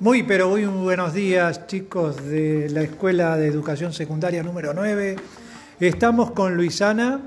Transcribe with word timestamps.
Muy, 0.00 0.24
pero 0.24 0.48
muy 0.48 0.64
buenos 0.64 1.14
días, 1.14 1.68
chicos 1.68 2.16
de 2.26 2.68
la 2.70 2.82
Escuela 2.82 3.36
de 3.36 3.46
Educación 3.46 3.92
Secundaria 3.92 4.42
número 4.42 4.74
9. 4.74 5.14
Estamos 5.78 6.32
con 6.32 6.56
Luisana. 6.56 7.20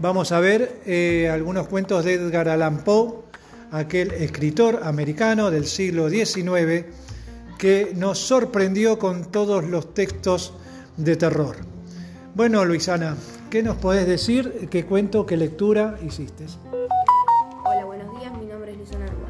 Vamos 0.00 0.32
a 0.32 0.40
ver 0.40 0.80
eh, 0.86 1.30
algunos 1.32 1.68
cuentos 1.68 2.04
de 2.04 2.14
Edgar 2.14 2.48
Allan 2.48 2.78
Poe, 2.78 3.22
aquel 3.70 4.10
escritor 4.10 4.80
americano 4.82 5.52
del 5.52 5.66
siglo 5.66 6.10
XIX 6.10 6.86
que 7.58 7.92
nos 7.94 8.18
sorprendió 8.18 8.98
con 8.98 9.30
todos 9.30 9.62
los 9.64 9.94
textos 9.94 10.54
de 10.96 11.14
terror. 11.14 11.58
Bueno, 12.34 12.64
Luisana, 12.64 13.16
¿qué 13.50 13.62
nos 13.62 13.76
podés 13.76 14.08
decir? 14.08 14.68
¿Qué 14.68 14.84
cuento, 14.84 15.26
qué 15.26 15.36
lectura 15.36 15.96
hiciste? 16.04 16.46
Hola, 17.64 17.84
buenos 17.84 18.18
días. 18.18 18.32
Mi 18.36 18.46
nombre 18.46 18.72
es 18.72 18.78
Luisana 18.78 19.06
Rúa, 19.06 19.28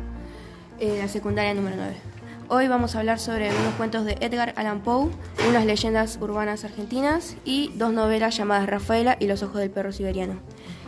eh, 0.79 0.97
la 0.99 1.09
secundaria 1.09 1.53
número 1.53 1.77
9. 1.77 2.10
Hoy 2.53 2.67
vamos 2.67 2.97
a 2.97 2.99
hablar 2.99 3.21
sobre 3.21 3.49
unos 3.49 3.75
cuentos 3.75 4.05
de 4.05 4.17
Edgar 4.21 4.55
Allan 4.57 4.81
Poe, 4.81 5.09
unas 5.49 5.65
leyendas 5.65 6.19
urbanas 6.21 6.65
argentinas 6.65 7.37
y 7.45 7.71
dos 7.77 7.93
novelas 7.93 8.37
llamadas 8.37 8.69
Rafaela 8.69 9.17
y 9.21 9.29
Los 9.29 9.45
ojos 9.45 9.61
del 9.61 9.71
perro 9.71 9.93
siberiano. 9.93 10.35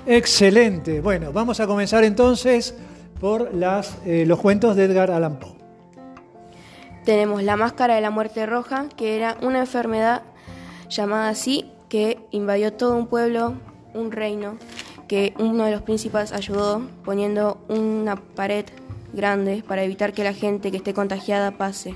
Excelente. 0.04 1.00
Bueno, 1.00 1.32
vamos 1.32 1.60
a 1.60 1.68
comenzar 1.68 2.02
entonces 2.02 2.74
por 3.20 3.54
las, 3.54 3.96
eh, 4.04 4.24
los 4.26 4.40
cuentos 4.40 4.74
de 4.74 4.86
Edgar 4.86 5.12
Allan 5.12 5.38
Poe. 5.38 5.54
Tenemos 7.04 7.44
la 7.44 7.54
máscara 7.54 7.94
de 7.94 8.00
la 8.00 8.10
muerte 8.10 8.44
roja, 8.44 8.86
que 8.96 9.14
era 9.14 9.36
una 9.40 9.60
enfermedad 9.60 10.22
llamada 10.88 11.28
así, 11.28 11.70
que 11.88 12.18
invadió 12.32 12.72
todo 12.72 12.96
un 12.96 13.06
pueblo, 13.06 13.54
un 13.94 14.10
reino, 14.10 14.56
que 15.06 15.32
uno 15.38 15.66
de 15.66 15.70
los 15.70 15.82
príncipes 15.82 16.32
ayudó 16.32 16.88
poniendo 17.04 17.64
una 17.68 18.16
pared 18.16 18.64
grande 19.12 19.62
para 19.66 19.82
evitar 19.82 20.12
que 20.12 20.24
la 20.24 20.32
gente 20.32 20.70
que 20.70 20.78
esté 20.78 20.94
contagiada 20.94 21.52
pase. 21.52 21.94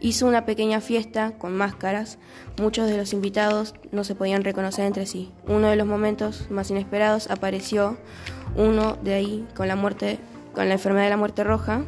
Hizo 0.00 0.26
una 0.26 0.44
pequeña 0.44 0.80
fiesta 0.80 1.32
con 1.38 1.56
máscaras. 1.56 2.18
Muchos 2.60 2.88
de 2.88 2.96
los 2.96 3.12
invitados 3.12 3.74
no 3.92 4.04
se 4.04 4.14
podían 4.14 4.44
reconocer 4.44 4.84
entre 4.84 5.06
sí. 5.06 5.32
Uno 5.46 5.68
de 5.68 5.76
los 5.76 5.86
momentos 5.86 6.50
más 6.50 6.70
inesperados 6.70 7.30
apareció 7.30 7.96
uno 8.56 8.96
de 9.02 9.14
ahí 9.14 9.46
con 9.54 9.68
la 9.68 9.76
muerte 9.76 10.18
con 10.52 10.66
la 10.66 10.74
enfermedad 10.74 11.04
de 11.04 11.10
la 11.10 11.16
muerte 11.16 11.44
roja 11.44 11.84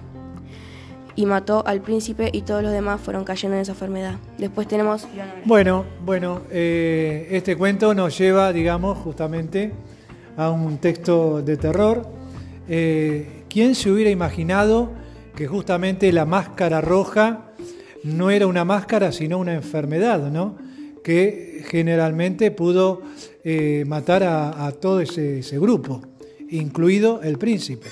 y 1.17 1.27
mató 1.27 1.65
al 1.67 1.81
príncipe 1.81 2.31
y 2.33 2.43
todos 2.43 2.63
los 2.63 2.73
demás 2.73 3.01
fueron 3.01 3.25
cayendo 3.25 3.57
en 3.57 3.63
esa 3.63 3.73
enfermedad. 3.73 4.15
Después 4.39 4.69
tenemos 4.69 5.07
Bueno, 5.45 5.85
bueno, 6.05 6.43
eh, 6.51 7.29
este 7.31 7.57
cuento 7.57 7.95
nos 7.95 8.17
lleva, 8.17 8.53
digamos, 8.53 8.97
justamente 8.99 9.73
a 10.37 10.51
un 10.51 10.79
texto 10.79 11.43
de 11.43 11.57
terror. 11.57 12.07
Eh, 12.69 13.40
¿Quién 13.51 13.75
se 13.75 13.91
hubiera 13.91 14.11
imaginado 14.11 14.93
que 15.35 15.49
justamente 15.49 16.13
la 16.13 16.25
máscara 16.25 16.81
roja 16.81 17.51
no 18.05 18.31
era 18.31 18.47
una 18.47 18.65
máscara, 18.65 19.11
sino 19.11 19.39
una 19.39 19.55
enfermedad, 19.55 20.31
¿no? 20.31 20.57
que 21.03 21.65
generalmente 21.69 22.53
pudo 22.53 23.03
eh, 23.43 23.85
matar 23.89 24.23
a, 24.23 24.71
todo 24.73 25.01
ese, 25.01 25.59
grupo, 25.59 26.03
incluido 26.49 27.23
el 27.23 27.39
príncipe? 27.39 27.89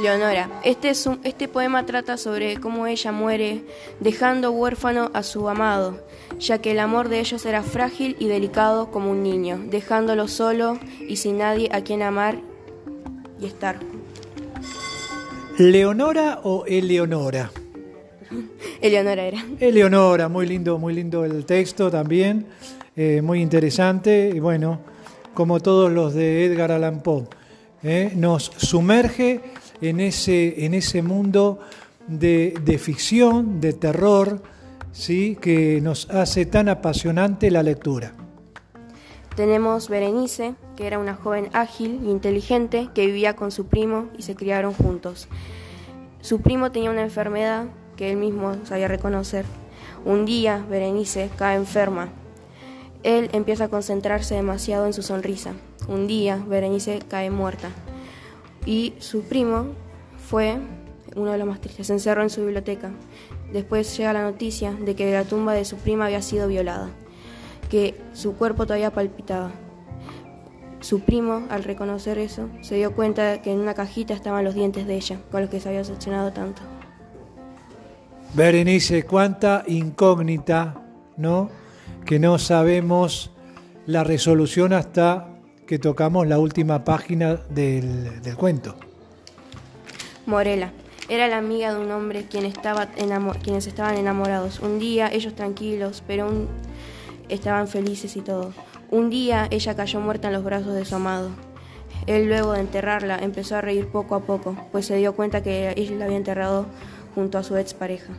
Leonora, 0.00 0.60
este, 0.64 0.90
es 0.90 1.08
este 1.24 1.48
poema 1.48 1.84
trata 1.84 2.16
sobre 2.16 2.56
cómo 2.58 2.86
ella 2.86 3.10
muere 3.10 3.64
dejando 4.00 4.52
huérfano 4.52 5.10
a 5.14 5.24
su 5.24 5.48
amado, 5.48 6.00
ya 6.38 6.58
que 6.58 6.72
el 6.72 6.78
amor 6.78 7.08
de 7.08 7.18
ellos 7.18 7.44
era 7.44 7.62
frágil 7.62 8.16
y 8.20 8.28
delicado 8.28 8.90
como 8.92 9.10
un 9.10 9.22
niño, 9.22 9.60
dejándolo 9.68 10.28
solo 10.28 10.78
y 11.00 11.16
sin 11.16 11.38
nadie 11.38 11.68
a 11.72 11.82
quien 11.82 12.02
amar 12.02 12.38
y 13.40 13.46
estar. 13.46 13.91
¿Leonora 15.58 16.40
o 16.44 16.64
Eleonora? 16.66 17.50
Eleonora 18.80 19.24
era. 19.24 19.44
Eleonora, 19.60 20.28
muy 20.28 20.46
lindo, 20.46 20.78
muy 20.78 20.94
lindo 20.94 21.24
el 21.24 21.44
texto 21.44 21.90
también, 21.90 22.46
eh, 22.96 23.20
muy 23.22 23.42
interesante 23.42 24.32
y 24.34 24.40
bueno, 24.40 24.80
como 25.34 25.60
todos 25.60 25.92
los 25.92 26.14
de 26.14 26.46
Edgar 26.46 26.72
Allan 26.72 27.02
Poe, 27.02 27.24
eh, 27.82 28.12
nos 28.16 28.44
sumerge 28.56 29.40
en 29.80 30.00
ese, 30.00 30.64
en 30.64 30.74
ese 30.74 31.02
mundo 31.02 31.60
de, 32.06 32.54
de, 32.64 32.78
ficción, 32.78 33.60
de 33.60 33.74
terror, 33.74 34.42
¿sí? 34.92 35.36
que 35.40 35.80
nos 35.82 36.08
hace 36.10 36.46
tan 36.46 36.68
apasionante 36.70 37.50
la 37.50 37.62
lectura. 37.62 38.14
Tenemos 39.36 39.88
Berenice, 39.88 40.54
que 40.76 40.86
era 40.86 40.98
una 40.98 41.14
joven 41.14 41.48
ágil 41.52 42.00
e 42.04 42.10
inteligente 42.10 42.88
que 42.94 43.06
vivía 43.06 43.34
con 43.34 43.50
su 43.50 43.66
primo 43.66 44.08
y 44.16 44.22
se 44.22 44.34
criaron 44.34 44.72
juntos. 44.74 45.28
Su 46.20 46.40
primo 46.40 46.70
tenía 46.70 46.90
una 46.90 47.02
enfermedad 47.02 47.66
que 47.96 48.10
él 48.10 48.16
mismo 48.16 48.56
sabía 48.64 48.88
reconocer. 48.88 49.44
Un 50.04 50.24
día 50.24 50.64
Berenice 50.68 51.30
cae 51.36 51.56
enferma. 51.56 52.08
Él 53.02 53.28
empieza 53.32 53.64
a 53.64 53.68
concentrarse 53.68 54.34
demasiado 54.34 54.86
en 54.86 54.92
su 54.92 55.02
sonrisa. 55.02 55.52
Un 55.88 56.06
día 56.06 56.42
Berenice 56.46 57.00
cae 57.08 57.30
muerta. 57.30 57.70
Y 58.64 58.94
su 59.00 59.22
primo 59.22 59.66
fue 60.28 60.58
uno 61.16 61.32
de 61.32 61.38
los 61.38 61.46
más 61.48 61.60
tristes. 61.60 61.88
Se 61.88 61.92
encerró 61.92 62.22
en 62.22 62.30
su 62.30 62.42
biblioteca. 62.42 62.92
Después 63.52 63.96
llega 63.96 64.12
la 64.12 64.22
noticia 64.22 64.72
de 64.72 64.94
que 64.94 65.12
la 65.12 65.24
tumba 65.24 65.52
de 65.52 65.64
su 65.64 65.76
prima 65.76 66.06
había 66.06 66.22
sido 66.22 66.48
violada 66.48 66.90
que 67.72 67.98
su 68.12 68.34
cuerpo 68.34 68.66
todavía 68.66 68.90
palpitaba. 68.90 69.50
Su 70.82 71.00
primo, 71.00 71.46
al 71.48 71.62
reconocer 71.62 72.18
eso, 72.18 72.48
se 72.60 72.74
dio 72.74 72.92
cuenta 72.92 73.40
que 73.40 73.52
en 73.52 73.60
una 73.60 73.72
cajita 73.72 74.14
estaban 74.14 74.44
los 74.44 74.54
dientes 74.54 74.86
de 74.86 74.96
ella, 74.96 75.20
con 75.30 75.42
los 75.42 75.50
que 75.50 75.60
se 75.60 75.68
había 75.68 75.80
obsesionado 75.80 76.32
tanto. 76.32 76.60
Berenice, 78.34 79.04
cuánta 79.04 79.62
incógnita, 79.68 80.82
¿no? 81.16 81.50
Que 82.04 82.18
no 82.18 82.36
sabemos 82.38 83.30
la 83.86 84.02
resolución 84.02 84.72
hasta 84.72 85.28
que 85.68 85.78
tocamos 85.78 86.26
la 86.26 86.40
última 86.40 86.82
página 86.82 87.36
del, 87.36 88.20
del 88.20 88.36
cuento. 88.36 88.74
Morela. 90.26 90.72
Era 91.08 91.28
la 91.28 91.38
amiga 91.38 91.74
de 91.74 91.80
un 91.80 91.90
hombre 91.90 92.26
quien 92.28 92.44
estaba 92.44 92.86
quienes 92.86 93.66
estaban 93.66 93.96
enamorados. 93.96 94.60
Un 94.60 94.78
día, 94.78 95.08
ellos 95.12 95.34
tranquilos, 95.34 96.02
pero 96.06 96.26
un 96.26 96.48
estaban 97.28 97.68
felices 97.68 98.16
y 98.16 98.20
todo. 98.20 98.52
Un 98.92 99.08
día 99.08 99.48
ella 99.50 99.74
cayó 99.74 100.00
muerta 100.00 100.28
en 100.28 100.34
los 100.34 100.44
brazos 100.44 100.74
de 100.74 100.84
su 100.84 100.96
amado. 100.96 101.30
Él 102.06 102.26
luego 102.28 102.52
de 102.52 102.60
enterrarla 102.60 103.18
empezó 103.20 103.56
a 103.56 103.62
reír 103.62 103.86
poco 103.88 104.14
a 104.14 104.20
poco, 104.20 104.54
pues 104.70 104.84
se 104.84 104.96
dio 104.96 105.14
cuenta 105.14 105.42
que 105.42 105.72
ella 105.74 105.96
la 105.96 106.04
había 106.04 106.18
enterrado 106.18 106.66
junto 107.14 107.38
a 107.38 107.42
su 107.42 107.56
expareja. 107.56 108.12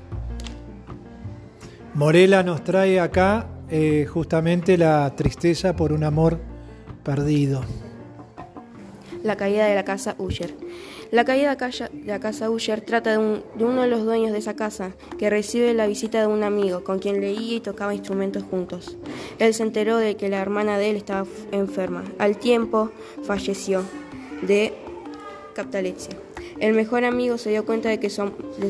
Morela 1.93 2.41
nos 2.41 2.63
trae 2.63 2.99
acá 2.99 3.45
eh, 3.69 4.07
justamente 4.11 4.75
la 4.79 5.15
tristeza 5.15 5.75
por 5.75 5.93
un 5.93 6.03
amor 6.03 6.39
perdido. 7.03 7.61
La 9.21 9.37
caída 9.37 9.67
de 9.67 9.75
la 9.75 9.85
casa 9.85 10.15
Usher. 10.17 10.55
La 11.13 11.25
caída 11.25 11.55
de 11.55 11.89
la 12.05 12.19
casa 12.19 12.49
Usher 12.49 12.81
trata 12.81 13.11
de, 13.11 13.19
uno 13.19 13.81
de 13.83 13.87
los 13.87 14.03
dueños 14.03 14.31
de 14.31 14.39
esa 14.39 14.55
casa, 14.55 14.95
que 15.19 15.29
recibe 15.29 15.75
la 15.75 15.85
visita 15.85 16.19
de 16.19 16.25
un 16.25 16.41
amigo 16.41 16.83
con 16.83 16.97
quien 16.97 17.21
leía 17.21 17.57
y 17.57 17.59
tocaba 17.59 17.93
instrumentos 17.93 18.41
juntos. 18.41 18.97
Él 19.37 19.53
se 19.53 19.61
enteró 19.61 19.97
de 19.97 20.17
que 20.17 20.27
la 20.27 20.41
hermana 20.41 20.79
de 20.79 20.89
él 20.89 20.95
estaba 20.95 21.27
enferma. 21.51 22.03
Al 22.17 22.37
tiempo 22.37 22.89
falleció 23.21 23.83
de 24.41 24.73
catalepsia. 25.53 26.17
El 26.59 26.73
mejor 26.73 27.05
amigo 27.05 27.37
se 27.37 27.51
dio 27.51 27.63
cuenta 27.63 27.89
de 27.89 27.99
que 27.99 28.09
su 28.09 28.23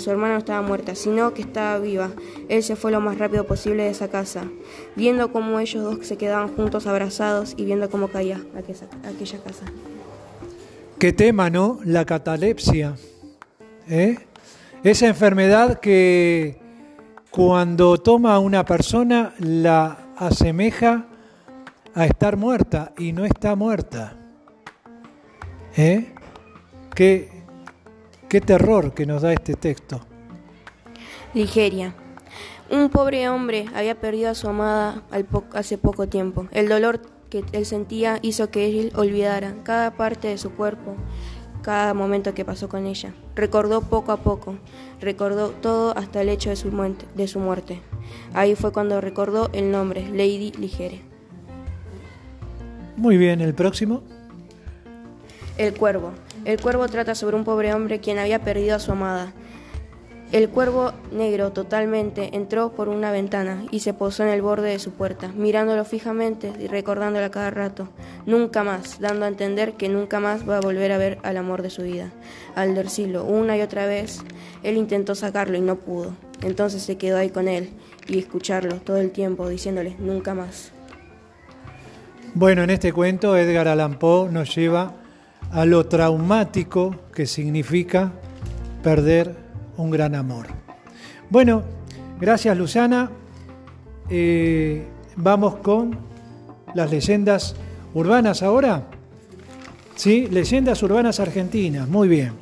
hermana 0.08 0.34
no 0.34 0.40
estaba 0.40 0.62
muerta, 0.62 0.96
sino 0.96 1.34
que 1.34 1.44
estaba 1.44 1.80
viva. 1.80 2.12
Él 2.50 2.62
se 2.62 2.76
fue 2.76 2.92
lo 2.92 3.00
más 3.00 3.20
rápido 3.20 3.46
posible 3.46 3.84
de 3.84 3.92
esa 3.92 4.10
casa, 4.10 4.44
viendo 4.98 5.32
cómo 5.32 5.62
ellos 5.62 5.82
dos 5.82 6.06
se 6.06 6.18
quedaban 6.18 6.54
juntos 6.54 6.88
abrazados 6.88 7.54
y 7.56 7.64
viendo 7.64 7.90
cómo 7.90 8.10
caía 8.10 8.44
aquella 8.54 9.38
casa. 9.42 9.64
Qué 11.04 11.12
tema, 11.12 11.50
¿no? 11.50 11.82
La 11.84 12.06
catalepsia. 12.06 12.96
¿eh? 13.90 14.18
Esa 14.86 15.08
enfermedad 15.08 15.82
que 15.82 16.62
cuando 17.30 17.98
toma 17.98 18.36
a 18.36 18.40
una 18.40 18.64
persona 18.64 19.34
la 19.38 20.14
asemeja 20.16 21.08
a 21.94 22.06
estar 22.06 22.38
muerta 22.38 22.94
y 22.98 23.12
no 23.12 23.26
está 23.26 23.54
muerta. 23.58 24.16
¿Eh? 25.76 26.14
Qué, 26.96 27.44
qué 28.30 28.40
terror 28.40 28.94
que 28.94 29.06
nos 29.06 29.24
da 29.24 29.34
este 29.34 29.56
texto. 29.56 30.00
Ligeria. 31.34 31.94
Un 32.70 32.88
pobre 32.88 33.28
hombre 33.28 33.66
había 33.76 34.00
perdido 34.00 34.30
a 34.30 34.36
su 34.36 34.48
amada 34.48 35.04
hace 35.52 35.78
poco 35.78 36.08
tiempo. 36.08 36.48
El 36.52 36.70
dolor 36.70 37.02
que 37.42 37.58
él 37.58 37.66
sentía 37.66 38.20
hizo 38.22 38.52
que 38.52 38.80
él 38.80 38.92
olvidara 38.96 39.56
cada 39.64 39.92
parte 39.92 40.28
de 40.28 40.38
su 40.38 40.52
cuerpo, 40.52 40.96
cada 41.64 41.94
momento 41.96 42.36
que 42.36 42.46
pasó 42.46 42.70
con 42.70 42.86
ella. 42.86 43.14
Recordó 43.36 43.82
poco 43.82 44.12
a 44.12 44.18
poco, 44.18 44.58
recordó 45.02 45.50
todo 45.50 45.98
hasta 45.98 46.22
el 46.22 46.30
hecho 46.30 46.52
de 46.52 46.56
su, 46.56 46.70
muerte, 46.70 47.06
de 47.16 47.28
su 47.28 47.40
muerte. 47.40 47.82
Ahí 48.34 48.56
fue 48.56 48.72
cuando 48.72 49.02
recordó 49.02 49.50
el 49.54 49.72
nombre, 49.72 50.08
Lady 50.10 50.52
Ligere. 50.52 51.02
Muy 52.98 53.18
bien, 53.18 53.42
el 53.42 53.56
próximo. 53.56 54.04
El 55.58 55.74
cuervo. 55.74 56.12
El 56.46 56.62
cuervo 56.62 56.88
trata 56.88 57.16
sobre 57.16 57.36
un 57.36 57.44
pobre 57.44 57.74
hombre 57.74 58.00
quien 58.00 58.20
había 58.20 58.44
perdido 58.44 58.76
a 58.76 58.80
su 58.80 58.92
amada 58.92 59.34
El 60.34 60.50
cuervo 60.50 60.94
negro 61.12 61.52
totalmente 61.52 62.36
entró 62.36 62.72
por 62.72 62.90
una 62.90 63.12
ventana 63.12 63.66
y 63.70 63.82
se 63.82 63.94
posó 63.94 64.24
en 64.24 64.30
el 64.30 64.42
borde 64.42 64.72
de 64.72 64.80
su 64.80 64.90
puerta, 64.90 65.28
mirándolo 65.28 65.86
fijamente 65.86 66.52
y 66.60 66.66
recordándolo 66.66 67.24
a 67.24 67.30
cada 67.30 67.52
rato, 67.52 67.90
nunca 68.26 68.64
más, 68.64 69.00
dando 69.00 69.26
a 69.26 69.28
entender 69.28 69.74
que 69.74 69.90
nunca 69.90 70.20
más 70.20 70.50
va 70.50 70.58
a 70.58 70.62
volver 70.62 70.92
a 70.92 70.98
ver 70.98 71.20
al 71.22 71.38
amor 71.38 71.62
de 71.62 71.70
su 71.70 71.84
vida. 71.84 72.10
Al 72.56 72.74
decirlo 72.74 73.26
una 73.26 73.58
y 73.58 73.62
otra 73.62 73.86
vez, 73.86 74.22
él 74.64 74.78
intentó 74.78 75.14
sacarlo 75.14 75.56
y 75.56 75.62
no 75.62 75.76
pudo. 75.76 76.14
Entonces 76.42 76.82
se 76.82 76.98
quedó 76.98 77.18
ahí 77.18 77.30
con 77.30 77.48
él 77.48 77.70
y 78.08 78.18
escucharlo 78.18 78.78
todo 78.78 78.98
el 78.98 79.12
tiempo 79.12 79.48
diciéndole 79.48 79.96
nunca 80.00 80.34
más. 80.34 80.72
Bueno, 82.34 82.64
en 82.64 82.72
este 82.72 82.92
cuento 82.92 83.38
Edgar 83.38 83.68
Allan 83.68 84.00
Poe 84.00 84.32
nos 84.32 84.56
lleva 84.56 84.96
a 85.52 85.66
lo 85.66 85.86
traumático 85.86 86.96
que 87.14 87.28
significa 87.28 88.14
perder 88.82 89.43
un 89.78 89.92
gran 89.92 90.16
amor. 90.16 90.48
Bueno, 91.30 91.64
gracias 92.20 92.58
Luciana. 92.58 93.10
Eh, 94.10 94.86
vamos 95.16 95.56
con 95.58 95.98
las 96.74 96.92
leyendas 96.92 97.56
urbanas 97.94 98.44
ahora. 98.44 98.88
Sí, 99.96 100.28
leyendas 100.28 100.82
urbanas 100.84 101.20
argentinas, 101.20 101.88
muy 101.88 102.08
bien. 102.08 102.34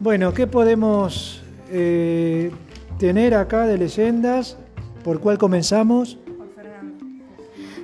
Bueno, 0.00 0.32
¿qué 0.32 0.46
podemos 0.46 1.42
eh, 1.70 2.52
tener 2.98 3.34
acá 3.34 3.66
de 3.66 3.78
leyendas? 3.78 4.56
¿Por 5.02 5.20
cuál 5.20 5.38
comenzamos? 5.38 6.18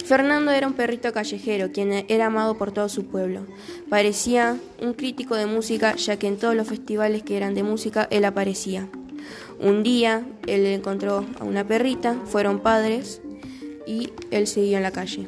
Fernando 0.05 0.53
era 0.53 0.67
un 0.67 0.75
perrito 0.75 1.15
callejero, 1.15 1.73
quien 1.73 2.05
era 2.09 2.27
amado 2.27 2.59
por 2.59 2.73
todo 2.73 2.91
su 2.91 3.06
pueblo. 3.06 3.47
Parecía 3.89 4.59
un 4.83 4.93
crítico 4.93 5.35
de 5.35 5.47
música, 5.47 5.97
ya 5.97 6.19
que 6.19 6.27
en 6.27 6.37
todos 6.37 6.55
los 6.55 6.69
festivales 6.69 7.23
que 7.23 7.39
eran 7.39 7.55
de 7.55 7.62
música 7.62 8.06
él 8.11 8.27
aparecía. 8.27 8.87
Un 9.59 9.83
día 9.83 10.27
él 10.47 10.67
encontró 10.67 11.25
a 11.41 11.45
una 11.45 11.67
perrita, 11.67 12.21
fueron 12.27 12.61
padres 12.61 13.23
y 13.87 14.11
él 14.31 14.47
seguía 14.47 14.77
en 14.77 14.83
la 14.83 14.91
calle. 14.91 15.27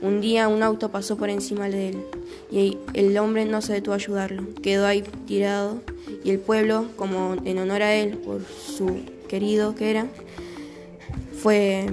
Un 0.00 0.22
día 0.22 0.48
un 0.48 0.62
auto 0.62 0.90
pasó 0.90 1.18
por 1.18 1.28
encima 1.28 1.68
de 1.68 1.90
él 1.90 2.02
y 2.50 2.78
el 2.94 3.16
hombre 3.18 3.44
no 3.44 3.60
se 3.60 3.74
detuvo 3.74 3.92
a 3.92 3.96
ayudarlo, 3.96 4.54
quedó 4.62 4.86
ahí 4.86 5.04
tirado 5.26 5.82
y 6.24 6.30
el 6.30 6.38
pueblo, 6.38 6.86
como 6.96 7.36
en 7.44 7.58
honor 7.58 7.82
a 7.82 7.94
él, 7.94 8.16
por 8.16 8.40
su 8.44 9.00
querido 9.28 9.74
que 9.74 9.90
era, 9.90 10.06
fue 11.42 11.86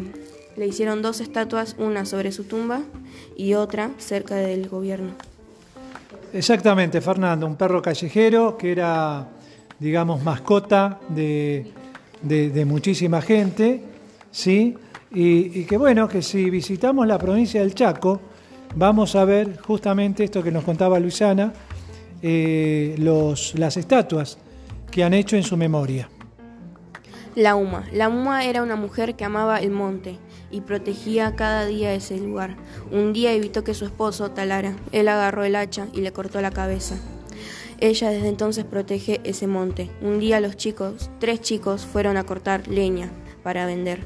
le 0.55 0.67
hicieron 0.67 1.01
dos 1.01 1.21
estatuas, 1.21 1.75
una 1.77 2.05
sobre 2.05 2.31
su 2.31 2.43
tumba 2.43 2.81
y 3.35 3.53
otra 3.53 3.91
cerca 3.97 4.35
del 4.35 4.67
gobierno. 4.69 5.11
Exactamente, 6.33 7.01
Fernando, 7.01 7.45
un 7.45 7.55
perro 7.55 7.81
callejero 7.81 8.57
que 8.57 8.71
era, 8.71 9.27
digamos, 9.79 10.23
mascota 10.23 10.99
de, 11.09 11.65
muchísima 12.65 13.21
gente, 13.21 13.83
¿sí? 14.31 14.75
Y, 15.13 15.65
que 15.65 15.77
bueno, 15.77 16.07
que 16.07 16.21
si 16.21 16.49
visitamos 16.49 17.05
la 17.05 17.17
provincia 17.17 17.59
del 17.61 17.75
Chaco, 17.75 18.21
vamos 18.75 19.15
a 19.15 19.25
ver 19.25 19.59
justamente 19.59 20.23
esto 20.23 20.41
que 20.41 20.51
nos 20.51 20.63
contaba 20.63 20.99
Luisana, 20.99 21.51
eh, 22.21 22.95
los, 22.97 23.57
las 23.57 23.75
estatuas 23.75 24.37
que 24.89 25.03
han 25.03 25.13
hecho 25.13 25.35
en 25.35 25.43
su 25.43 25.57
memoria. 25.57 26.07
La 27.35 27.55
Uma. 27.55 27.85
La 27.91 28.07
Uma 28.09 28.45
era 28.45 28.61
una 28.61 28.75
mujer 28.75 29.15
que 29.15 29.25
amaba 29.25 29.59
el 29.59 29.71
monte 29.71 30.17
y 30.51 30.61
protegía 30.61 31.35
cada 31.35 31.65
día 31.65 31.93
ese 31.93 32.17
lugar. 32.17 32.55
Un 32.91 33.13
día 33.13 33.33
evitó 33.33 33.63
que 33.63 33.73
su 33.73 33.85
esposo 33.85 34.31
talara. 34.31 34.75
Él 34.91 35.07
agarró 35.07 35.43
el 35.43 35.55
hacha 35.55 35.87
y 35.93 36.01
le 36.01 36.11
cortó 36.11 36.41
la 36.41 36.51
cabeza. 36.51 36.97
Ella 37.79 38.11
desde 38.11 38.27
entonces 38.27 38.63
protege 38.63 39.21
ese 39.23 39.47
monte. 39.47 39.89
Un 40.01 40.19
día 40.19 40.39
los 40.39 40.55
chicos, 40.55 41.09
tres 41.19 41.41
chicos, 41.41 41.85
fueron 41.85 42.15
a 42.15 42.25
cortar 42.25 42.67
leña 42.67 43.09
para 43.43 43.65
vender, 43.65 44.05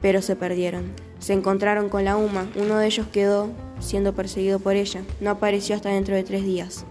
pero 0.00 0.22
se 0.22 0.36
perdieron. 0.36 0.92
Se 1.18 1.34
encontraron 1.34 1.88
con 1.90 2.04
la 2.04 2.16
Uma. 2.16 2.48
Uno 2.56 2.78
de 2.78 2.86
ellos 2.86 3.06
quedó 3.12 3.50
siendo 3.80 4.14
perseguido 4.14 4.58
por 4.58 4.74
ella. 4.74 5.02
No 5.20 5.30
apareció 5.30 5.76
hasta 5.76 5.90
dentro 5.90 6.14
de 6.14 6.24
tres 6.24 6.44
días. 6.44 6.86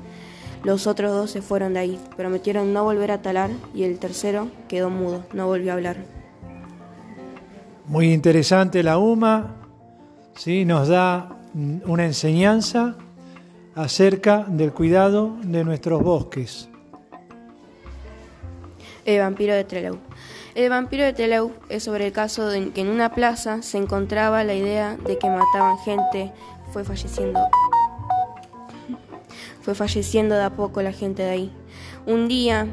Los 0.63 0.85
otros 0.85 1.11
dos 1.11 1.31
se 1.31 1.41
fueron 1.41 1.73
de 1.73 1.79
ahí, 1.79 1.99
prometieron 2.15 2.73
no 2.73 2.83
volver 2.83 3.11
a 3.11 3.21
talar 3.21 3.51
y 3.73 3.83
el 3.83 3.99
tercero 3.99 4.49
quedó 4.67 4.89
mudo, 4.89 5.23
no 5.31 5.47
volvió 5.47 5.71
a 5.71 5.75
hablar. 5.75 6.16
Muy 7.87 8.11
interesante 8.11 8.83
la 8.83 8.97
UMA, 8.97 9.55
¿sí? 10.35 10.65
nos 10.65 10.89
da 10.89 11.29
una 11.53 12.03
enseñanza 12.03 12.97
acerca 13.75 14.43
del 14.43 14.73
cuidado 14.73 15.37
de 15.41 15.63
nuestros 15.63 16.03
bosques. 16.03 16.67
El 19.05 19.21
vampiro 19.21 19.53
de 19.53 19.63
Trelew. 19.63 19.99
El 20.53 20.69
vampiro 20.69 21.05
de 21.05 21.13
Trelew 21.13 21.53
es 21.69 21.83
sobre 21.83 22.07
el 22.07 22.11
caso 22.11 22.49
de 22.49 22.71
que 22.71 22.81
en 22.81 22.89
una 22.89 23.13
plaza 23.13 23.61
se 23.61 23.77
encontraba 23.77 24.43
la 24.43 24.53
idea 24.53 24.97
de 24.97 25.17
que 25.17 25.29
mataban 25.29 25.77
gente, 25.77 26.33
fue 26.73 26.83
falleciendo. 26.83 27.39
Fue 29.61 29.75
falleciendo 29.75 30.35
de 30.35 30.43
a 30.43 30.49
poco 30.49 30.81
la 30.81 30.91
gente 30.91 31.23
de 31.23 31.29
ahí. 31.29 31.53
Un 32.05 32.27
día, 32.27 32.67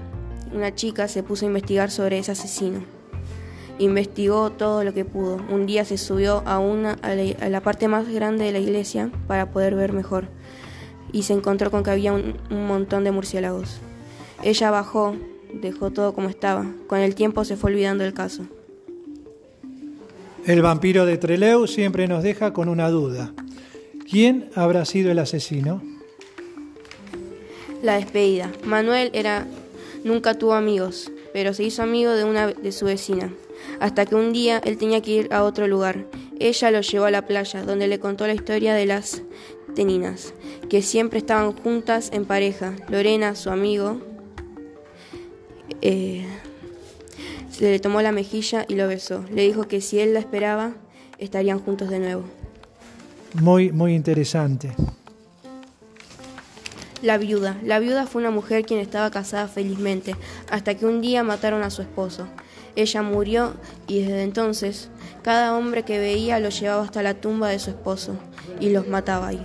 una 0.52 0.74
chica 0.74 1.06
se 1.06 1.22
puso 1.22 1.44
a 1.44 1.48
investigar 1.48 1.92
sobre 1.92 2.18
ese 2.18 2.32
asesino 2.32 2.93
Investigó 3.78 4.50
todo 4.50 4.84
lo 4.84 4.94
que 4.94 5.04
pudo. 5.04 5.40
Un 5.50 5.66
día 5.66 5.84
se 5.84 5.98
subió 5.98 6.42
a, 6.46 6.58
una, 6.60 6.92
a 7.02 7.14
la, 7.14 7.60
parte 7.60 7.88
más 7.88 8.08
grande 8.08 8.44
de 8.44 8.52
la 8.52 8.60
iglesia 8.60 9.10
para 9.26 9.50
poder 9.50 9.74
ver 9.74 9.92
mejor 9.92 10.28
y 11.12 11.24
se 11.24 11.32
encontró 11.32 11.70
con 11.70 11.82
que 11.82 11.90
había 11.90 12.12
un, 12.12 12.36
montón 12.50 13.02
de 13.04 13.10
murciélagos. 13.10 13.78
Ella 14.42 14.70
bajó, 14.70 15.16
dejó 15.52 15.90
todo 15.90 16.12
como 16.12 16.28
estaba. 16.28 16.66
Con 16.86 17.00
el 17.00 17.16
tiempo 17.16 17.44
se 17.44 17.56
fue 17.56 17.72
olvidando 17.72 18.04
el 18.04 18.14
caso. 18.14 18.44
El 20.46 20.62
vampiro 20.62 21.04
de 21.04 21.16
Treleu 21.16 21.66
siempre 21.66 22.06
nos 22.06 22.22
deja 22.22 22.52
con 22.52 22.68
una 22.68 22.90
duda. 22.90 23.32
¿Quién 24.08 24.50
habrá 24.54 24.84
sido 24.84 25.10
el 25.10 25.18
asesino? 25.18 25.82
La 27.82 27.96
despedida. 27.96 28.52
Manuel 28.64 29.10
era 29.14 29.46
nunca 30.04 30.38
tuvo 30.38 30.54
amigos, 30.54 31.10
pero 31.32 31.54
se 31.54 31.64
hizo 31.64 31.82
amigo 31.82 32.12
de 32.12 32.24
una 32.24 32.48
de 32.48 32.72
su 32.72 32.84
vecina 32.84 33.32
hasta 33.80 34.06
que 34.06 34.14
un 34.14 34.32
día 34.32 34.60
él 34.64 34.78
tenía 34.78 35.00
que 35.00 35.10
ir 35.10 35.32
a 35.32 35.44
otro 35.44 35.66
lugar. 35.66 36.06
Ella 36.38 36.70
lo 36.70 36.80
llevó 36.80 37.04
a 37.06 37.10
la 37.10 37.26
playa, 37.26 37.62
donde 37.64 37.88
le 37.88 37.98
contó 37.98 38.26
la 38.26 38.34
historia 38.34 38.74
de 38.74 38.86
las 38.86 39.22
teninas, 39.74 40.34
que 40.68 40.82
siempre 40.82 41.18
estaban 41.18 41.52
juntas 41.52 42.10
en 42.12 42.24
pareja. 42.24 42.74
Lorena, 42.88 43.34
su 43.34 43.50
amigo, 43.50 44.00
eh, 45.82 46.24
se 47.50 47.70
le 47.70 47.78
tomó 47.78 48.02
la 48.02 48.12
mejilla 48.12 48.64
y 48.68 48.74
lo 48.74 48.88
besó. 48.88 49.24
Le 49.32 49.42
dijo 49.42 49.68
que 49.68 49.80
si 49.80 50.00
él 50.00 50.14
la 50.14 50.20
esperaba, 50.20 50.74
estarían 51.18 51.60
juntos 51.60 51.88
de 51.88 51.98
nuevo. 52.00 52.24
Muy, 53.34 53.72
muy 53.72 53.94
interesante. 53.94 54.72
La 57.02 57.18
viuda. 57.18 57.58
La 57.62 57.80
viuda 57.80 58.06
fue 58.06 58.22
una 58.22 58.30
mujer 58.30 58.64
quien 58.64 58.80
estaba 58.80 59.10
casada 59.10 59.46
felizmente, 59.46 60.16
hasta 60.50 60.74
que 60.74 60.86
un 60.86 61.00
día 61.00 61.22
mataron 61.22 61.62
a 61.62 61.70
su 61.70 61.82
esposo. 61.82 62.26
Ella 62.76 63.02
murió 63.02 63.54
y 63.86 64.00
desde 64.00 64.22
entonces 64.22 64.90
cada 65.22 65.56
hombre 65.56 65.84
que 65.84 65.98
veía 65.98 66.40
lo 66.40 66.48
llevaba 66.48 66.84
hasta 66.84 67.02
la 67.02 67.14
tumba 67.14 67.48
de 67.48 67.58
su 67.58 67.70
esposo 67.70 68.16
y 68.60 68.70
los 68.70 68.88
mataba 68.88 69.28
ahí. 69.28 69.42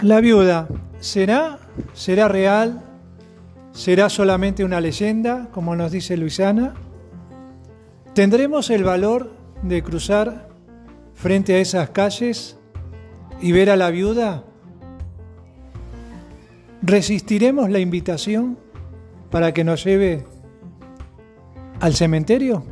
La 0.00 0.20
viuda, 0.20 0.68
¿será? 1.00 1.58
¿Será 1.94 2.28
real? 2.28 2.82
¿Será 3.72 4.08
solamente 4.08 4.64
una 4.64 4.80
leyenda, 4.80 5.48
como 5.52 5.76
nos 5.76 5.92
dice 5.92 6.16
Luisana? 6.16 6.74
¿Tendremos 8.14 8.70
el 8.70 8.84
valor 8.84 9.32
de 9.62 9.82
cruzar 9.82 10.48
frente 11.14 11.54
a 11.54 11.58
esas 11.58 11.90
calles 11.90 12.56
y 13.40 13.52
ver 13.52 13.68
a 13.68 13.76
la 13.76 13.90
viuda? 13.90 14.44
¿Resistiremos 16.82 17.68
la 17.70 17.78
invitación 17.78 18.58
para 19.30 19.52
que 19.52 19.64
nos 19.64 19.84
lleve 19.84 20.26
al 21.80 21.94
cementerio? 21.94 22.64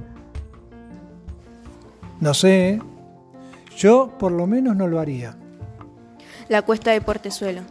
No 2.21 2.35
sé, 2.35 2.71
¿eh? 2.71 2.83
yo 3.77 4.13
por 4.19 4.33
lo 4.33 4.47
menos 4.47 4.77
no 4.77 4.87
lo 4.87 5.01
haría. 5.01 5.37
La 6.49 6.63
cuesta 6.63 6.91
de 6.91 7.01
Portezuelo. 7.01 7.63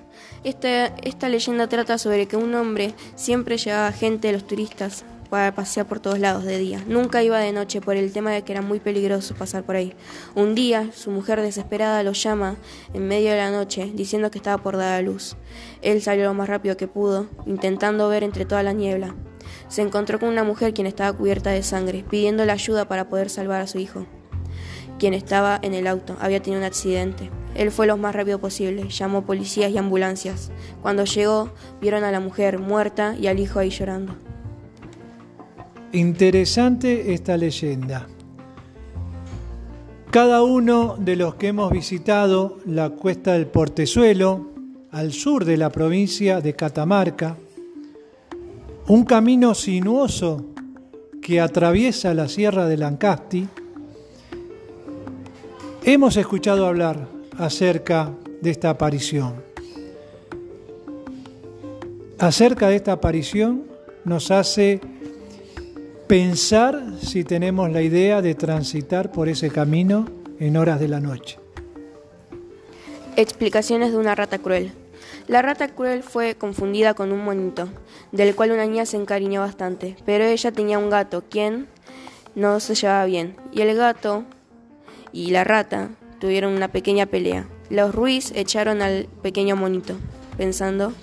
Esta, 0.44 0.88
esta 0.88 1.30
leyenda 1.30 1.68
trata 1.68 1.98
sobre 1.98 2.28
que 2.28 2.38
un 2.38 2.54
hombre 2.56 2.94
siempre 3.16 3.58
llevaba 3.58 3.92
gente 3.92 4.28
de 4.28 4.34
los 4.34 4.46
turistas 4.46 5.06
para 5.30 5.56
pasear 5.56 5.88
por 5.88 6.00
todos 6.00 6.20
lados 6.20 6.44
de 6.44 6.60
día. 6.60 6.84
Nunca 6.88 7.24
iba 7.24 7.40
de 7.40 7.54
noche 7.54 7.82
por 7.82 7.96
el 7.96 8.12
tema 8.12 8.32
de 8.32 8.44
que 8.44 8.52
era 8.52 8.62
muy 8.62 8.80
peligroso 8.80 9.34
pasar 9.34 9.64
por 9.64 9.76
ahí. 9.76 9.94
Un 10.36 10.54
día, 10.54 10.90
su 10.94 11.10
mujer 11.10 11.42
desesperada 11.42 12.04
lo 12.04 12.12
llama 12.12 12.58
en 12.94 13.08
medio 13.08 13.32
de 13.32 13.38
la 13.38 13.50
noche, 13.50 13.92
diciendo 13.96 14.30
que 14.30 14.38
estaba 14.38 14.62
por 14.62 14.78
dar 14.78 14.94
a 14.94 15.02
luz. 15.02 15.36
Él 15.82 16.02
salió 16.02 16.26
lo 16.26 16.34
más 16.34 16.50
rápido 16.50 16.78
que 16.78 16.88
pudo, 16.88 17.28
intentando 17.48 18.10
ver 18.10 18.24
entre 18.24 18.46
toda 18.46 18.62
la 18.62 18.74
niebla 18.74 19.16
se 19.68 19.82
encontró 19.82 20.20
con 20.20 20.30
una 20.30 20.44
mujer 20.44 20.74
quien 20.74 20.88
estaba 20.88 21.16
cubierta 21.16 21.52
de 21.52 21.64
sangre, 21.64 22.04
pidiéndole 22.10 22.52
ayuda 22.52 22.88
para 22.88 23.10
poder 23.10 23.30
salvar 23.30 23.62
a 23.62 23.68
su 23.68 23.80
hijo, 23.80 24.06
quien 25.00 25.14
estaba 25.14 25.60
en 25.62 25.74
el 25.74 25.88
auto. 25.88 26.16
Había 26.20 26.42
tenido 26.42 26.62
un 26.62 26.66
accidente. 26.66 27.30
Él 27.56 27.72
fue 27.72 27.88
lo 27.88 27.98
más 27.98 28.16
rápido 28.16 28.40
posible, 28.40 28.90
llamó 28.90 29.26
policías 29.26 29.72
y 29.72 29.78
ambulancias. 29.78 30.52
Cuando 30.82 31.06
llegó, 31.06 31.52
vieron 31.82 32.04
a 32.04 32.12
la 32.12 32.20
mujer 32.20 32.60
muerta 32.60 33.16
y 33.20 33.28
al 33.28 33.40
hijo 33.40 33.60
ahí 33.60 33.70
llorando. 33.70 34.16
Interesante 35.92 37.14
esta 37.14 37.38
leyenda. 37.38 38.08
Cada 40.10 40.44
uno 40.44 40.96
de 41.00 41.16
los 41.16 41.36
que 41.36 41.48
hemos 41.48 41.72
visitado 41.72 42.60
la 42.66 42.92
cuesta 42.92 43.34
del 43.34 43.48
Portezuelo, 43.48 44.48
al 44.92 45.12
sur 45.12 45.44
de 45.44 45.58
la 45.58 45.72
provincia 45.72 46.40
de 46.40 46.56
Catamarca, 46.56 47.36
un 48.88 49.06
camino 49.06 49.56
sinuoso 49.56 50.46
que 51.22 51.40
atraviesa 51.40 52.14
la 52.14 52.28
sierra 52.28 52.68
de 52.68 52.78
Lancasti, 52.78 53.48
hemos 55.84 56.18
escuchado 56.18 56.66
hablar 56.66 57.08
acerca 57.38 58.12
de 58.42 58.50
esta 58.50 58.70
aparición. 58.70 59.36
Acerca 62.20 62.68
de 62.70 62.76
esta 62.76 62.94
aparición 62.94 63.64
nos 64.04 64.32
hace 64.32 64.82
pensar 66.08 66.84
si 67.02 67.24
tenemos 67.24 67.72
la 67.72 67.82
idea 67.82 68.22
de 68.22 68.36
transitar 68.36 69.12
por 69.12 69.30
ese 69.30 69.50
camino 69.50 70.06
en 70.40 70.58
horas 70.58 70.80
de 70.80 70.90
la 70.90 71.00
noche. 71.00 71.40
Explicaciones 73.16 73.92
de 73.92 73.98
una 73.98 74.16
rata 74.16 74.40
cruel. 74.40 74.74
La 75.28 75.42
rata 75.42 75.70
cruel 75.70 76.04
fue 76.04 76.36
confundida 76.36 76.94
con 76.94 77.12
un 77.12 77.24
monito, 77.24 77.70
del 78.12 78.36
cual 78.36 78.52
una 78.52 78.66
niña 78.66 78.86
se 78.86 78.98
encariñó 78.98 79.42
bastante, 79.42 79.96
pero 80.06 80.26
ella 80.26 80.52
tenía 80.52 80.80
un 80.80 80.90
gato, 80.90 81.24
quien 81.30 81.68
no 82.36 82.60
se 82.60 82.76
llevaba 82.76 83.06
bien, 83.06 83.36
y 83.52 83.62
el 83.62 83.76
gato 83.76 84.26
y 85.12 85.32
la 85.32 85.44
rata 85.44 85.90
tuvieron 86.20 86.54
una 86.54 86.68
pequeña 86.68 87.06
pelea. 87.06 87.48
Los 87.70 87.94
Ruiz 87.94 88.32
echaron 88.36 88.82
al 88.82 89.08
pequeño 89.22 89.56
monito, 89.56 89.96
pensando 90.38 90.94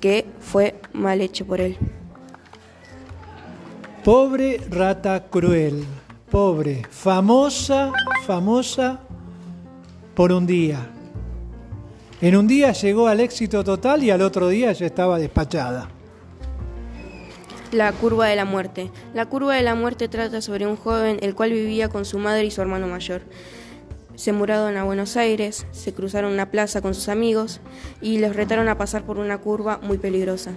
que 0.00 0.26
fue 0.40 0.80
mal 0.92 1.20
hecho 1.20 1.46
por 1.46 1.60
él. 1.60 1.76
Pobre 4.04 4.60
rata 4.70 5.28
cruel, 5.28 5.84
pobre, 6.30 6.82
famosa, 6.90 7.92
famosa 8.26 9.00
por 10.14 10.32
un 10.32 10.46
día. 10.46 10.88
En 12.22 12.36
un 12.36 12.46
día 12.46 12.72
llegó 12.72 13.06
al 13.06 13.20
éxito 13.20 13.64
total 13.64 14.04
y 14.04 14.10
al 14.10 14.20
otro 14.20 14.48
día 14.48 14.72
ya 14.72 14.84
estaba 14.84 15.18
despachada. 15.18 15.88
La 17.72 17.92
curva 17.92 18.26
de 18.26 18.36
la 18.36 18.44
muerte. 18.44 18.90
La 19.14 19.24
curva 19.24 19.54
de 19.54 19.62
la 19.62 19.74
muerte 19.74 20.06
trata 20.08 20.42
sobre 20.42 20.66
un 20.66 20.76
joven 20.76 21.18
el 21.22 21.34
cual 21.34 21.52
vivía 21.52 21.88
con 21.88 22.04
su 22.04 22.18
madre 22.18 22.44
y 22.44 22.50
su 22.50 22.60
hermano 22.60 22.88
mayor. 22.88 23.22
Se 24.16 24.32
mudaron 24.32 24.76
a 24.76 24.84
Buenos 24.84 25.16
Aires, 25.16 25.66
se 25.70 25.94
cruzaron 25.94 26.32
una 26.32 26.50
plaza 26.50 26.82
con 26.82 26.94
sus 26.94 27.08
amigos 27.08 27.60
y 28.02 28.18
los 28.18 28.36
retaron 28.36 28.68
a 28.68 28.76
pasar 28.76 29.04
por 29.04 29.16
una 29.16 29.38
curva 29.38 29.80
muy 29.82 29.96
peligrosa. 29.96 30.50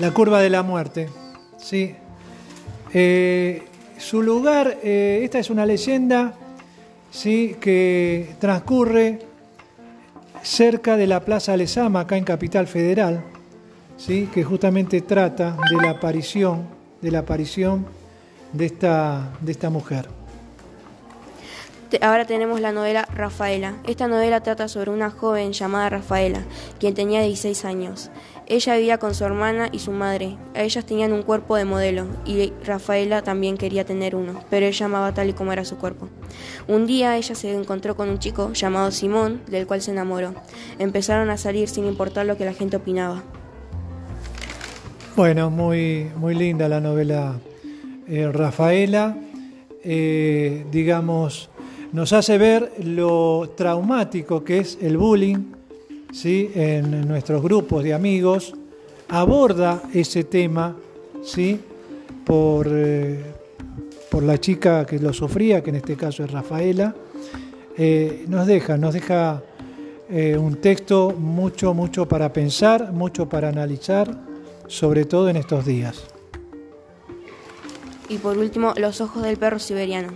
La 0.00 0.10
curva 0.10 0.40
de 0.40 0.50
la 0.50 0.64
muerte, 0.64 1.08
sí. 1.58 1.94
Eh, 2.92 3.62
su 3.98 4.20
lugar, 4.22 4.78
eh, 4.82 5.20
esta 5.22 5.38
es 5.38 5.48
una 5.48 5.64
leyenda, 5.64 6.34
sí, 7.12 7.56
que 7.60 8.34
transcurre 8.40 9.29
cerca 10.42 10.96
de 10.96 11.06
la 11.06 11.20
Plaza 11.20 11.56
Lezama, 11.56 12.00
acá 12.00 12.16
en 12.16 12.24
Capital 12.24 12.66
Federal, 12.66 13.22
¿sí? 13.96 14.28
que 14.32 14.44
justamente 14.44 15.00
trata 15.00 15.56
de 15.70 15.76
la 15.76 15.90
aparición, 15.90 16.66
de 17.00 17.10
la 17.10 17.20
aparición 17.20 17.86
de 18.52 18.66
esta, 18.66 19.30
de 19.40 19.52
esta 19.52 19.70
mujer. 19.70 20.08
Ahora 22.02 22.24
tenemos 22.24 22.60
la 22.60 22.70
novela 22.70 23.08
Rafaela. 23.12 23.74
Esta 23.84 24.06
novela 24.06 24.40
trata 24.42 24.68
sobre 24.68 24.90
una 24.90 25.10
joven 25.10 25.52
llamada 25.52 25.90
Rafaela, 25.90 26.44
quien 26.78 26.94
tenía 26.94 27.20
16 27.20 27.64
años. 27.64 28.10
Ella 28.50 28.74
vivía 28.74 28.98
con 28.98 29.14
su 29.14 29.24
hermana 29.24 29.68
y 29.70 29.78
su 29.78 29.92
madre. 29.92 30.36
Ellas 30.54 30.84
tenían 30.84 31.12
un 31.12 31.22
cuerpo 31.22 31.54
de 31.54 31.64
modelo 31.64 32.06
y 32.26 32.52
Rafaela 32.64 33.22
también 33.22 33.56
quería 33.56 33.84
tener 33.84 34.16
uno, 34.16 34.42
pero 34.50 34.66
ella 34.66 34.86
amaba 34.86 35.14
tal 35.14 35.28
y 35.28 35.34
como 35.34 35.52
era 35.52 35.64
su 35.64 35.76
cuerpo. 35.76 36.08
Un 36.66 36.84
día 36.84 37.16
ella 37.16 37.36
se 37.36 37.54
encontró 37.54 37.94
con 37.94 38.08
un 38.08 38.18
chico 38.18 38.52
llamado 38.52 38.90
Simón, 38.90 39.40
del 39.46 39.68
cual 39.68 39.82
se 39.82 39.92
enamoró. 39.92 40.34
Empezaron 40.80 41.30
a 41.30 41.36
salir 41.36 41.68
sin 41.68 41.86
importar 41.86 42.26
lo 42.26 42.36
que 42.36 42.44
la 42.44 42.52
gente 42.52 42.78
opinaba. 42.78 43.22
Bueno, 45.14 45.48
muy, 45.48 46.10
muy 46.16 46.34
linda 46.34 46.68
la 46.68 46.80
novela 46.80 47.38
eh, 48.08 48.32
Rafaela. 48.32 49.16
Eh, 49.84 50.66
digamos, 50.72 51.50
nos 51.92 52.12
hace 52.12 52.36
ver 52.36 52.72
lo 52.82 53.52
traumático 53.56 54.42
que 54.42 54.58
es 54.58 54.76
el 54.82 54.96
bullying 54.96 55.59
¿sí? 56.12 56.50
en 56.54 57.06
nuestros 57.06 57.42
grupos 57.42 57.84
de 57.84 57.94
amigos, 57.94 58.54
aborda 59.08 59.82
ese 59.92 60.24
tema 60.24 60.76
¿sí? 61.22 61.60
por, 62.24 62.66
eh, 62.70 63.22
por 64.10 64.22
la 64.22 64.38
chica 64.38 64.84
que 64.86 64.98
lo 64.98 65.12
sufría, 65.12 65.62
que 65.62 65.70
en 65.70 65.76
este 65.76 65.96
caso 65.96 66.24
es 66.24 66.30
Rafaela, 66.30 66.94
eh, 67.76 68.24
nos 68.28 68.46
deja, 68.46 68.76
nos 68.76 68.94
deja 68.94 69.42
eh, 70.08 70.36
un 70.36 70.56
texto 70.56 71.14
mucho, 71.16 71.72
mucho 71.72 72.06
para 72.06 72.32
pensar, 72.32 72.92
mucho 72.92 73.28
para 73.28 73.48
analizar, 73.48 74.18
sobre 74.66 75.04
todo 75.04 75.28
en 75.28 75.36
estos 75.36 75.64
días. 75.64 76.04
Y 78.08 78.18
por 78.18 78.36
último, 78.36 78.74
Los 78.76 79.00
ojos 79.00 79.22
del 79.22 79.36
perro 79.36 79.60
siberiano, 79.60 80.08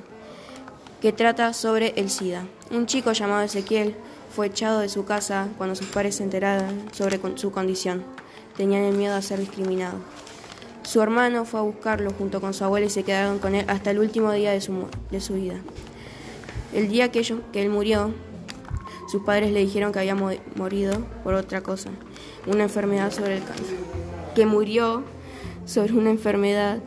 que 1.01 1.13
trata 1.13 1.53
sobre 1.53 1.95
el 1.97 2.11
SIDA. 2.11 2.45
Un 2.73 2.87
chico 2.87 3.13
llamado 3.13 3.43
Ezequiel 3.43 3.95
fue 4.35 4.47
echado 4.49 4.81
de 4.81 4.89
su 4.89 5.05
casa 5.05 5.49
cuando 5.57 5.77
sus 5.77 5.87
padres 5.87 6.17
se 6.17 6.25
enteraron 6.25 6.89
sobre 6.93 7.21
su 7.37 7.53
condición. 7.53 8.03
Tenían 8.57 8.83
el 8.83 8.97
miedo 8.97 9.15
a 9.15 9.23
ser 9.23 9.39
discriminado. 9.39 9.99
Su 10.83 11.01
hermano 11.01 11.45
fue 11.45 11.61
a 11.61 11.63
buscarlo 11.63 12.11
junto 12.11 12.41
con 12.41 12.53
su 12.53 12.65
abuela 12.65 12.87
y 12.87 12.91
se 12.91 13.05
quedaron 13.05 13.39
con 13.39 13.55
él 13.55 13.65
hasta 13.69 13.93
el 13.93 14.01
último 14.01 14.33
día 14.33 14.51
de 14.51 14.61
su, 14.61 14.87
de 15.11 15.21
su 15.21 15.35
vida. 15.35 15.55
El 16.73 16.89
día 16.89 17.13
que, 17.13 17.23
que 17.53 17.63
él 17.63 17.71
murió, 17.71 18.13
sus 19.09 19.23
padres 19.23 19.53
le 19.53 19.61
dijeron 19.61 19.93
que 19.93 20.01
había 20.01 20.17
morido 20.17 20.99
por 21.23 21.35
otra 21.35 21.61
cosa, 21.61 21.91
una 22.47 22.65
enfermedad 22.65 23.13
sobre 23.13 23.37
el 23.37 23.45
cáncer. 23.45 23.77
Que 24.35 24.47
murió 24.47 25.05
sobre 25.65 25.93
una 25.93 26.11
enfermedad 26.11 26.81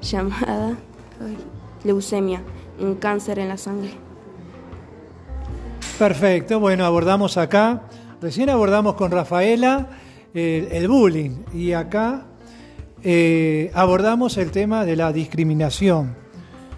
llamada 0.00 0.78
leucemia, 1.84 2.42
un 2.80 2.94
cáncer 2.94 3.38
en 3.38 3.48
la 3.48 3.58
sangre. 3.58 4.07
Perfecto, 5.98 6.60
bueno, 6.60 6.84
abordamos 6.84 7.36
acá, 7.36 7.82
recién 8.22 8.50
abordamos 8.50 8.94
con 8.94 9.10
Rafaela 9.10 9.88
el 10.32 10.86
bullying 10.86 11.38
y 11.52 11.72
acá 11.72 12.22
eh, 13.02 13.72
abordamos 13.74 14.36
el 14.36 14.52
tema 14.52 14.84
de 14.84 14.94
la 14.94 15.12
discriminación. 15.12 16.14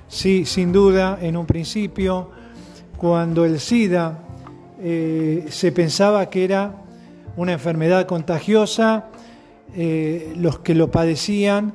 Sí, 0.09 0.47
sin 0.47 0.73
duda, 0.73 1.19
en 1.21 1.37
un 1.37 1.45
principio, 1.45 2.31
cuando 2.97 3.45
el 3.45 3.61
SIDA 3.61 4.21
eh, 4.81 5.45
se 5.51 5.71
pensaba 5.71 6.31
que 6.31 6.43
era 6.43 6.83
una 7.37 7.53
enfermedad 7.53 8.07
contagiosa, 8.07 9.09
eh, 9.77 10.33
los 10.35 10.61
que 10.61 10.75
lo 10.75 10.91
padecían 10.91 11.75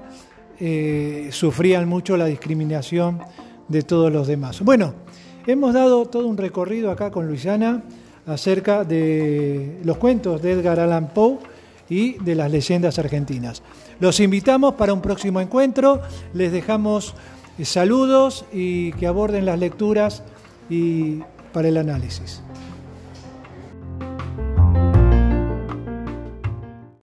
sufrían 1.32 1.88
mucho 1.88 2.16
la 2.16 2.26
discriminación 2.26 3.20
de 3.68 3.82
todos 3.82 4.12
los 4.12 4.26
demás. 4.26 4.62
Bueno, 4.62 5.05
Hemos 5.48 5.76
dado 5.76 6.08
todo 6.08 6.26
un 6.26 6.38
recorrido 6.38 6.90
acá 6.90 7.12
con 7.12 7.28
Luisana 7.28 7.84
acerca 8.26 8.84
de 8.84 9.80
los 9.84 9.98
cuentos 9.98 10.42
de 10.42 10.54
Edgar 10.54 10.80
Allan 10.80 11.10
Poe 11.14 11.38
y 11.88 12.14
de 12.14 12.34
las 12.34 12.50
leyendas 12.50 12.98
argentinas. 12.98 13.62
Los 14.00 14.20
invitamos 14.20 14.74
para 14.74 14.92
un 14.92 15.02
próximo 15.02 15.40
encuentro, 15.40 16.02
les 16.34 16.52
dejamos 16.52 17.14
saludos 17.62 18.46
y 18.52 18.92
que 18.94 19.06
aborden 19.06 19.46
las 19.46 19.60
lecturas 19.60 20.24
y 20.68 21.20
para 21.54 21.68
el 21.68 21.78
análisis. 21.78 22.42